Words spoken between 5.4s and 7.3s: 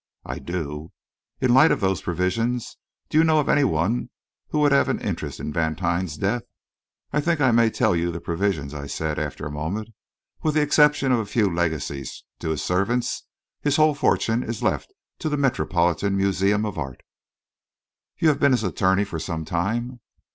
Vantine's death?" "I